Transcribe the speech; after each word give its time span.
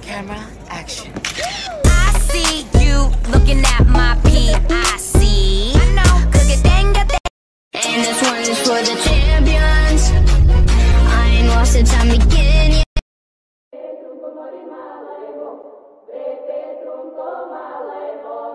Camera, 0.00 0.46
action. 0.68 1.12
I 1.86 2.18
see 2.30 2.66
you 2.78 3.10
looking 3.32 3.64
at 3.64 3.84
my 3.88 4.14
PIC. 4.22 4.54
I 5.74 5.92
know, 5.92 6.30
cause 6.30 6.48
it 6.48 6.62
dang 6.62 6.92
got 6.92 7.08
that. 7.08 7.18
And 7.74 8.04
this 8.04 8.22
one 8.22 8.42
is 8.42 8.58
for 8.60 8.80
the 8.80 8.94
champions. 9.02 10.10
I 11.10 11.28
ain't 11.30 11.48
lost 11.48 11.72
the 11.72 11.82
time 11.82 12.10
again. 12.10 12.46
Yeah. 12.70 12.82
Wie 18.26 18.45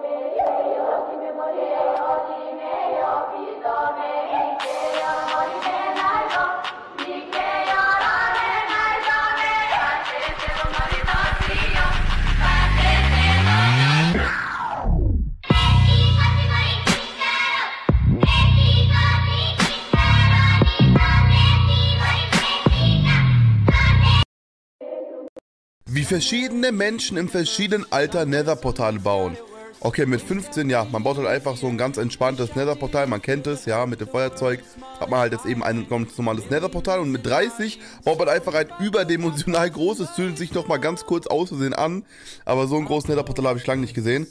verschiedene 26.11 26.73
Menschen 26.73 27.15
im 27.15 27.29
verschiedenen 27.29 27.89
Alter 27.89 28.25
Nether-Portale 28.25 28.99
bauen. 28.99 29.37
Okay, 29.79 30.05
mit 30.05 30.19
15, 30.19 30.69
ja, 30.69 30.85
man 30.91 31.03
baut 31.03 31.15
halt 31.15 31.27
einfach 31.29 31.55
so 31.55 31.67
ein 31.67 31.77
ganz 31.77 31.95
entspanntes 31.95 32.53
Nether-Portal, 32.53 33.07
man 33.07 33.21
kennt 33.21 33.47
es, 33.47 33.63
ja, 33.63 33.85
mit 33.85 34.01
dem 34.01 34.09
Feuerzeug 34.09 34.61
hat 34.99 35.09
man 35.09 35.21
halt 35.21 35.31
jetzt 35.31 35.45
eben 35.45 35.63
ein 35.63 35.87
ganz 35.87 36.17
normales 36.17 36.49
Nether-Portal 36.49 36.99
und 36.99 37.13
mit 37.13 37.25
30 37.25 37.79
baut 38.03 38.19
man 38.19 38.27
einfach 38.27 38.53
ein 38.55 38.67
überdimensional 38.81 39.69
großes, 39.71 40.13
zündet 40.13 40.37
sich 40.37 40.53
noch 40.53 40.67
mal 40.67 40.79
ganz 40.79 41.05
kurz 41.05 41.27
auszusehen 41.27 41.73
an, 41.73 42.03
aber 42.43 42.67
so 42.67 42.75
ein 42.75 42.83
großes 42.83 43.07
Nether-Portal 43.07 43.47
habe 43.47 43.59
ich 43.59 43.65
lange 43.65 43.79
nicht 43.79 43.93
gesehen. 43.93 44.27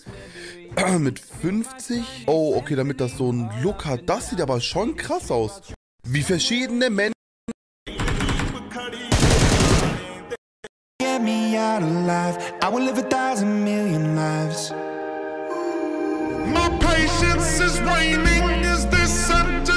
mit 0.98 1.18
50, 1.18 2.02
oh, 2.26 2.56
okay, 2.56 2.76
damit 2.76 3.00
das 3.00 3.16
so 3.16 3.30
einen 3.30 3.48
Look 3.62 3.86
hat, 3.86 4.02
das 4.04 4.28
sieht 4.28 4.42
aber 4.42 4.60
schon 4.60 4.96
krass 4.96 5.30
aus. 5.30 5.62
Wie 6.06 6.22
verschiedene 6.22 6.90
Menschen 6.90 7.19
out 11.70 11.82
alive. 11.82 12.36
I 12.62 12.68
will 12.68 12.82
live 12.82 12.98
a 12.98 13.08
thousand 13.16 13.64
million 13.64 14.16
lives. 14.16 14.72
My 16.56 16.68
patience 16.88 17.60
is 17.60 17.80
waning. 17.88 18.44
Is 18.72 18.86
this 18.88 19.30
entertaining? 19.30 19.69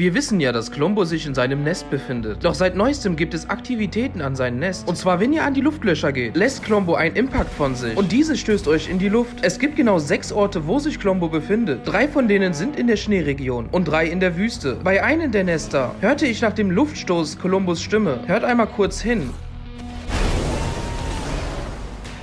Wir 0.00 0.14
wissen 0.14 0.40
ja, 0.40 0.50
dass 0.50 0.70
Klombo 0.70 1.04
sich 1.04 1.26
in 1.26 1.34
seinem 1.34 1.62
Nest 1.62 1.90
befindet. 1.90 2.42
Doch 2.42 2.54
seit 2.54 2.74
neuestem 2.74 3.16
gibt 3.16 3.34
es 3.34 3.50
Aktivitäten 3.50 4.22
an 4.22 4.34
seinem 4.34 4.58
Nest. 4.58 4.88
Und 4.88 4.96
zwar, 4.96 5.20
wenn 5.20 5.30
ihr 5.30 5.44
an 5.44 5.52
die 5.52 5.60
Luftlöcher 5.60 6.10
geht, 6.10 6.38
lässt 6.38 6.64
Klombo 6.64 6.94
einen 6.94 7.16
Impact 7.16 7.52
von 7.52 7.74
sich. 7.74 7.94
Und 7.98 8.10
diese 8.10 8.38
stößt 8.38 8.66
euch 8.66 8.88
in 8.88 8.98
die 8.98 9.10
Luft. 9.10 9.36
Es 9.42 9.58
gibt 9.58 9.76
genau 9.76 9.98
sechs 9.98 10.32
Orte, 10.32 10.66
wo 10.66 10.78
sich 10.78 10.98
Klombo 10.98 11.28
befindet. 11.28 11.80
Drei 11.84 12.08
von 12.08 12.28
denen 12.28 12.54
sind 12.54 12.78
in 12.78 12.86
der 12.86 12.96
Schneeregion 12.96 13.68
und 13.70 13.84
drei 13.84 14.06
in 14.06 14.20
der 14.20 14.38
Wüste. 14.38 14.78
Bei 14.82 15.04
einem 15.04 15.32
der 15.32 15.44
Nester 15.44 15.94
hörte 16.00 16.24
ich 16.24 16.40
nach 16.40 16.54
dem 16.54 16.70
Luftstoß 16.70 17.38
Kolumbus 17.38 17.82
Stimme. 17.82 18.20
Hört 18.26 18.44
einmal 18.44 18.68
kurz 18.68 19.02
hin. 19.02 19.28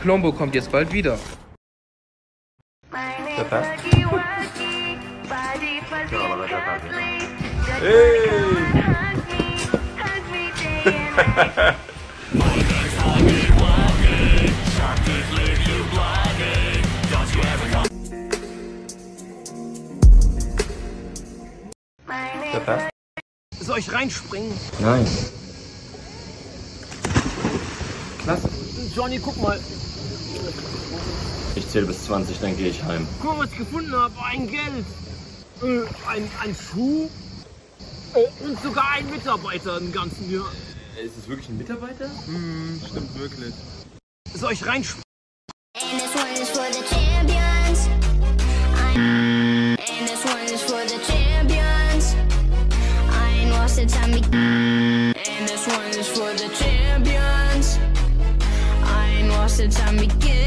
Klombo 0.02 0.32
kommt 0.32 0.56
jetzt 0.56 0.72
bald 0.72 0.92
wieder. 0.92 1.20
Soll 23.60 23.80
ich 23.80 23.94
reinspringen? 23.94 24.52
Nein. 24.80 25.06
Klasse. 28.24 28.50
Johnny, 28.96 29.20
guck 29.20 29.40
mal. 29.40 29.60
Ich 31.54 31.70
zähle 31.70 31.86
bis 31.86 32.06
20, 32.06 32.40
dann 32.40 32.58
gehe 32.58 32.70
ich 32.70 32.84
heim. 32.84 33.08
Guck 33.22 33.38
mal, 33.38 33.44
was 33.44 33.52
ich 33.52 33.58
gefunden 33.60 33.94
habe. 33.94 34.14
Ein 34.26 34.48
Geld. 34.48 34.86
Äh, 35.62 35.82
ein, 36.10 36.28
ein 36.42 36.56
Schuh. 36.56 37.08
Äh, 38.14 38.44
und 38.44 38.62
sogar 38.62 38.92
ein 38.92 39.10
Mitarbeiter 39.10 39.78
im 39.78 39.92
ganzen 39.92 40.32
Jahr. 40.32 40.52
Ist 41.04 41.18
es 41.18 41.28
wirklich 41.28 41.50
ein 41.50 41.58
Mitarbeiter? 41.58 42.10
Soll 44.34 44.54
ich 44.54 44.66
reinspringen? 44.66 45.04
And 45.80 46.00
this 46.02 46.16
one 46.16 46.32
is 46.34 46.50
for 46.50 46.66
the 46.72 46.84
champions. 46.90 47.88
And 48.96 50.08
this 50.08 50.26
one 50.26 50.46
is 50.46 50.62
for 50.64 50.84
the 50.88 51.00
champions. 51.06 52.16
I 53.12 53.30
ain't 53.42 53.52
lost 53.52 53.76
the 53.76 53.86
time. 53.86 54.14
And 54.14 55.48
this 55.48 55.68
one 55.68 55.90
is 55.92 56.08
for 56.08 56.34
the 56.34 56.50
champions. 56.56 57.78
I 58.84 59.20
ain't 59.20 59.30
lost 59.30 59.58
the 59.58 59.68
time 59.68 60.00
again. 60.00 60.47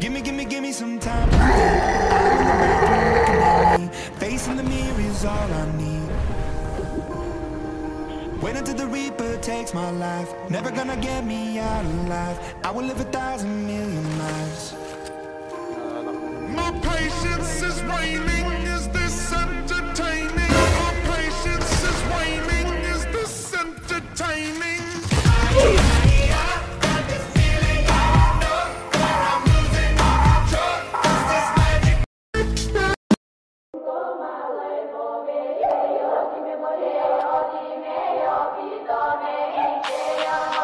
Gimme, 0.00 0.20
gimme, 0.20 0.44
gimme 0.44 0.72
some 0.72 0.98
time. 0.98 1.28
Facing 4.18 4.56
the 4.56 4.62
mirror 4.62 5.00
is 5.00 5.24
all 5.24 5.52
I 5.52 5.76
need. 5.76 6.08
Wait 8.42 8.56
until 8.56 8.74
the 8.74 8.86
Reaper 8.86 9.36
takes 9.38 9.72
my 9.74 9.90
life. 9.90 10.32
Never 10.50 10.70
gonna 10.70 10.96
get 10.96 11.24
me 11.24 11.58
out 11.58 11.84
alive. 11.84 12.38
I 12.64 12.70
will 12.70 12.84
live 12.84 13.00
a 13.00 13.04
thousand 13.04 13.66
million 13.66 14.18
lives. 14.18 14.74
My 16.54 16.70
patience 16.82 17.62
is 17.62 17.82
waning. 17.84 18.57
मुझे 36.60 36.92
होली 37.00 37.74
अभी 38.28 38.70
तो 38.86 39.00
नहीं 39.22 40.57